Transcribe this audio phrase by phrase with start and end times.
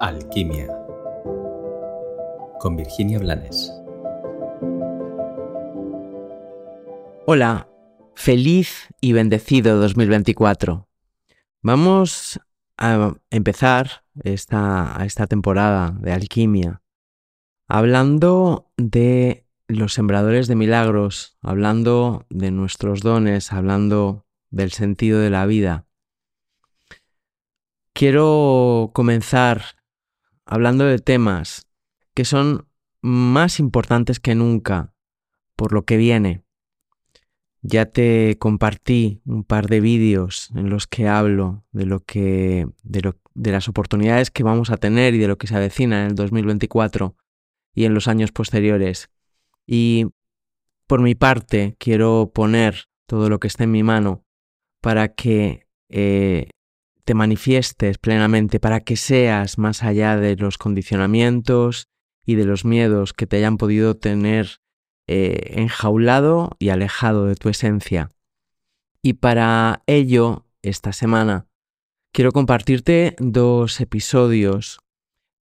[0.00, 0.68] Alquimia
[2.60, 3.72] con Virginia Blanes.
[7.26, 7.68] Hola,
[8.14, 10.88] feliz y bendecido 2024.
[11.62, 12.40] Vamos
[12.76, 16.80] a empezar esta, esta temporada de alquimia
[17.66, 25.44] hablando de los sembradores de milagros, hablando de nuestros dones, hablando del sentido de la
[25.44, 25.86] vida.
[27.92, 29.77] Quiero comenzar
[30.48, 31.66] hablando de temas
[32.14, 32.66] que son
[33.02, 34.94] más importantes que nunca
[35.54, 36.42] por lo que viene.
[37.60, 43.12] Ya te compartí un par de vídeos en los que hablo de lo que de,
[43.34, 46.14] de las oportunidades que vamos a tener y de lo que se avecina en el
[46.14, 47.14] 2024
[47.74, 49.10] y en los años posteriores.
[49.66, 50.06] Y
[50.86, 54.24] por mi parte quiero poner todo lo que esté en mi mano
[54.80, 56.48] para que eh,
[57.08, 61.88] te manifiestes plenamente, para que seas más allá de los condicionamientos
[62.26, 64.60] y de los miedos que te hayan podido tener
[65.06, 68.10] eh, enjaulado y alejado de tu esencia.
[69.00, 71.46] Y para ello, esta semana,
[72.12, 74.78] quiero compartirte dos episodios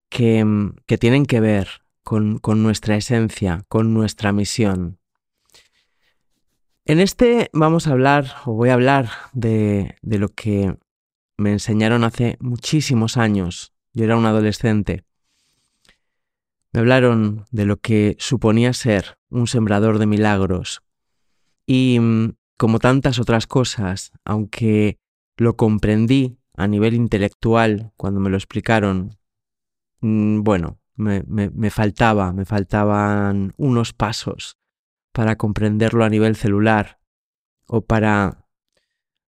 [0.10, 0.46] que,
[0.86, 1.68] que tienen que ver
[2.04, 5.00] con, con nuestra esencia, con nuestra misión.
[6.86, 10.78] En este vamos a hablar, o voy a hablar de, de lo que
[11.38, 13.74] me enseñaron hace muchísimos años.
[13.94, 15.04] Yo era un adolescente.
[16.72, 20.82] Me hablaron de lo que suponía ser un sembrador de milagros.
[21.66, 25.00] Y mm, como tantas otras cosas, aunque
[25.38, 29.18] lo comprendí a nivel intelectual cuando me lo explicaron,
[30.02, 34.58] mm, bueno, me, me, me faltaba, me faltaban unos pasos
[35.12, 37.00] para comprenderlo a nivel celular
[37.68, 38.45] o para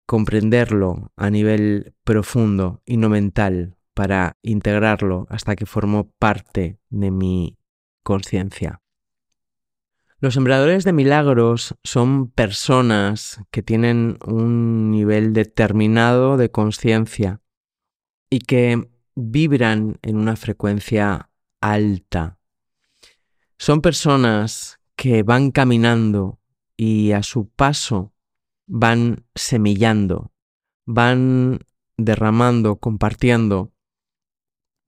[0.07, 7.59] comprenderlo a nivel profundo y no mental para integrarlo hasta que formó parte de mi
[8.03, 8.81] conciencia.
[10.19, 17.41] Los sembradores de milagros son personas que tienen un nivel determinado de conciencia
[18.29, 21.29] y que vibran en una frecuencia
[21.59, 22.39] alta.
[23.57, 26.39] Son personas que van caminando
[26.77, 28.13] y a su paso
[28.67, 30.31] van semillando,
[30.85, 31.59] van
[31.97, 33.73] derramando, compartiendo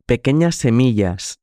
[0.06, 1.40] pequeñas semillas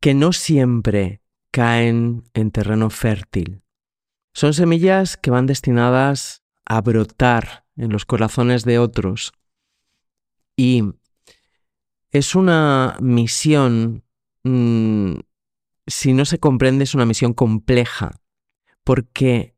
[0.00, 3.62] que no siempre caen en terreno fértil.
[4.32, 9.32] Son semillas que van destinadas a brotar en los corazones de otros
[10.56, 10.84] y
[12.10, 14.04] es una misión,
[14.44, 15.14] mmm,
[15.86, 18.20] si no se comprende, es una misión compleja,
[18.84, 19.56] porque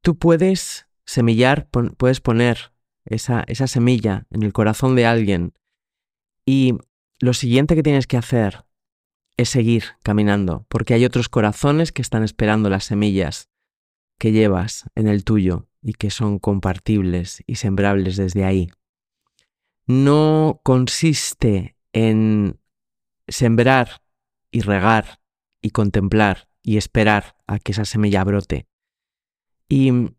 [0.00, 2.74] tú puedes semillar, puedes poner
[3.06, 5.54] esa, esa semilla en el corazón de alguien
[6.44, 6.74] y
[7.18, 8.66] lo siguiente que tienes que hacer
[9.38, 13.48] es seguir caminando, porque hay otros corazones que están esperando las semillas
[14.18, 18.68] que llevas en el tuyo y que son compartibles y sembrables desde ahí.
[19.86, 22.60] No consiste en
[23.28, 24.02] sembrar
[24.50, 25.20] y regar
[25.62, 28.66] y contemplar y esperar a que esa semilla brote.
[29.70, 30.10] Y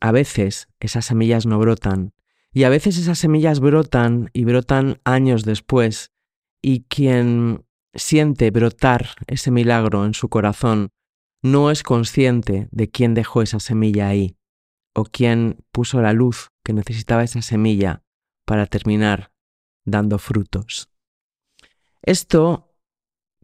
[0.00, 2.12] a veces esas semillas no brotan
[2.52, 6.12] y a veces esas semillas brotan y brotan años después
[6.62, 10.90] y quien siente brotar ese milagro en su corazón
[11.42, 14.36] no es consciente de quién dejó esa semilla ahí
[14.94, 18.02] o quién puso la luz que necesitaba esa semilla
[18.46, 19.32] para terminar
[19.84, 20.90] dando frutos.
[22.02, 22.74] Esto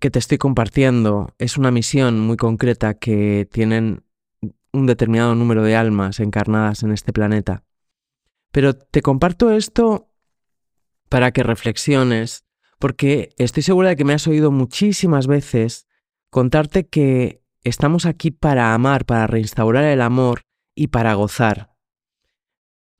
[0.00, 4.04] que te estoy compartiendo es una misión muy concreta que tienen
[4.72, 7.64] un determinado número de almas encarnadas en este planeta.
[8.52, 10.10] Pero te comparto esto
[11.08, 12.44] para que reflexiones,
[12.78, 15.86] porque estoy segura de que me has oído muchísimas veces
[16.30, 20.42] contarte que estamos aquí para amar, para reinstaurar el amor
[20.74, 21.74] y para gozar.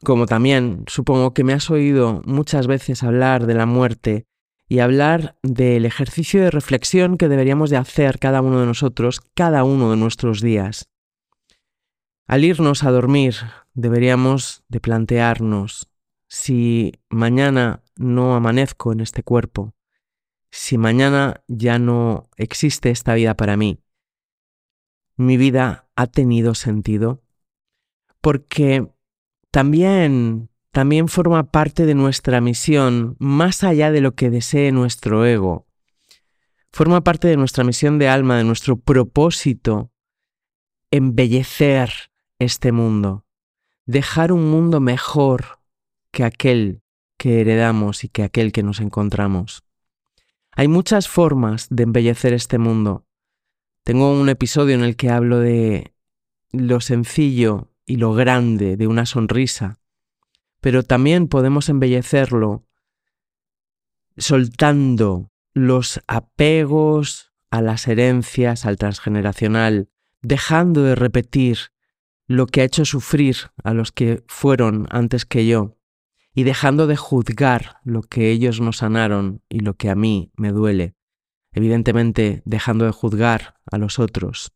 [0.03, 4.27] Como también supongo que me has oído muchas veces hablar de la muerte
[4.69, 9.65] y hablar del ejercicio de reflexión que deberíamos de hacer cada uno de nosotros cada
[9.65, 10.90] uno de nuestros días.
[12.31, 13.35] Al irnos a dormir,
[13.75, 15.91] deberíamos de plantearnos
[16.29, 19.75] si mañana no amanezco en este cuerpo,
[20.49, 23.83] si mañana ya no existe esta vida para mí,
[25.17, 27.25] mi vida ha tenido sentido,
[28.21, 28.87] porque
[29.51, 35.67] también también forma parte de nuestra misión más allá de lo que desee nuestro ego.
[36.71, 39.91] Forma parte de nuestra misión de alma, de nuestro propósito,
[40.93, 42.10] embellecer
[42.41, 43.25] este mundo,
[43.87, 45.61] dejar un mundo mejor
[46.11, 46.83] que aquel
[47.17, 49.63] que heredamos y que aquel que nos encontramos.
[50.53, 53.07] Hay muchas formas de embellecer este mundo.
[53.85, 55.95] Tengo un episodio en el que hablo de
[56.51, 59.79] lo sencillo y lo grande de una sonrisa,
[60.61, 62.65] pero también podemos embellecerlo
[64.17, 69.91] soltando los apegos a las herencias, al transgeneracional,
[70.23, 71.59] dejando de repetir
[72.31, 75.77] lo que ha hecho sufrir a los que fueron antes que yo
[76.33, 80.53] y dejando de juzgar lo que ellos nos sanaron y lo que a mí me
[80.53, 80.95] duele,
[81.51, 84.53] evidentemente dejando de juzgar a los otros.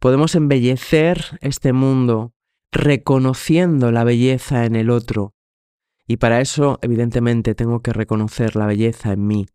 [0.00, 2.34] Podemos embellecer este mundo
[2.72, 5.36] reconociendo la belleza en el otro,
[6.04, 9.46] y para eso evidentemente tengo que reconocer la belleza en mí,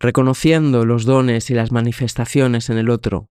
[0.00, 3.30] reconociendo los dones y las manifestaciones en el otro,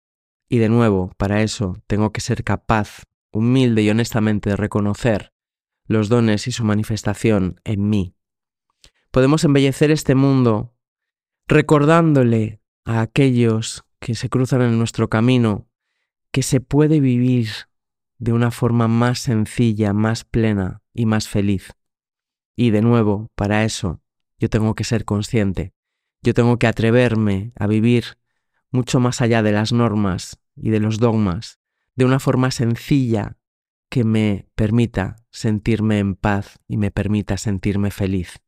[0.49, 5.33] y de nuevo, para eso tengo que ser capaz, humilde y honestamente, de reconocer
[5.85, 8.15] los dones y su manifestación en mí.
[9.11, 10.75] Podemos embellecer este mundo
[11.47, 15.67] recordándole a aquellos que se cruzan en nuestro camino
[16.31, 17.49] que se puede vivir
[18.17, 21.73] de una forma más sencilla, más plena y más feliz.
[22.55, 24.01] Y de nuevo, para eso,
[24.37, 25.73] yo tengo que ser consciente,
[26.21, 28.17] yo tengo que atreverme a vivir
[28.73, 31.59] mucho más allá de las normas y de los dogmas,
[31.95, 33.37] de una forma sencilla
[33.89, 38.41] que me permita sentirme en paz y me permita sentirme feliz.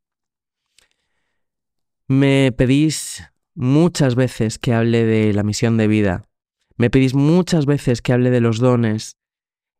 [2.07, 3.23] Me pedís
[3.53, 6.27] muchas veces que hable de la misión de vida,
[6.75, 9.17] me pedís muchas veces que hable de los dones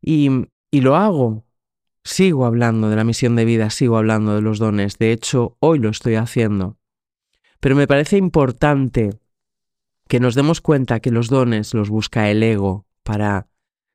[0.02, 0.30] y,
[0.72, 1.44] y lo hago.
[2.04, 5.80] Sigo hablando de la misión de vida, sigo hablando de los dones, de hecho hoy
[5.80, 6.78] lo estoy haciendo.
[7.60, 9.20] Pero me parece importante
[10.08, 13.48] que nos demos cuenta que los dones los busca el ego para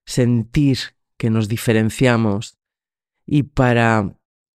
[0.07, 0.79] sentir
[1.17, 2.59] que nos diferenciamos
[3.27, 4.17] y para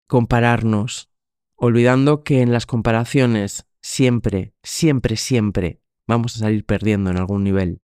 [0.07, 1.09] compararnos,
[1.55, 7.81] olvidando que en las comparaciones siempre, siempre, siempre vamos a salir perdiendo en algún nivel.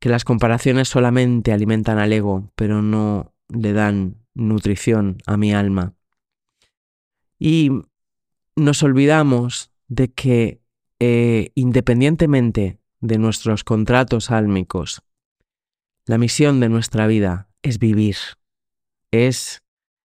[0.00, 5.94] Que las comparaciones solamente alimentan al ego, pero no le dan nutrición a mi alma.
[7.38, 7.70] Y
[8.54, 10.60] nos olvidamos de que
[11.00, 15.02] eh, independientemente de nuestros contratos álmicos,
[16.06, 18.16] la misión de nuestra vida es vivir,
[19.10, 19.62] es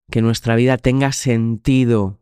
[0.10, 2.22] que nuestra vida tenga sentido,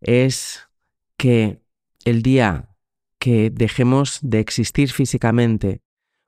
[0.00, 0.68] es
[1.16, 1.62] que
[2.04, 2.76] el día
[3.18, 5.80] que dejemos de existir físicamente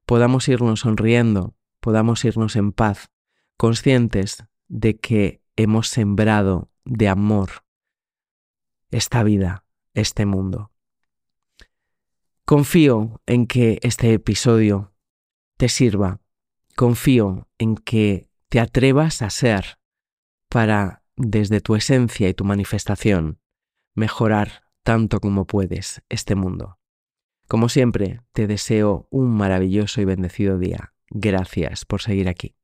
[0.07, 3.11] podamos irnos sonriendo, podamos irnos en paz,
[3.57, 7.65] conscientes de que hemos sembrado de amor
[8.91, 10.73] esta vida, este mundo.
[12.49, 14.95] Confío en que este episodio
[15.59, 16.23] te sirva,
[16.77, 19.79] confío en que te atrevas a ser
[20.49, 23.39] para, desde tu esencia y tu manifestación,
[23.95, 26.79] mejorar tanto como puedes este mundo.
[27.49, 30.95] Como siempre, te deseo un maravilloso y bendecido día.
[31.11, 32.58] Gracias por seguir aquí.